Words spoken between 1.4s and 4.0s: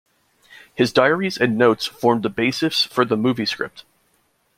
notes formed the basis for the movie script.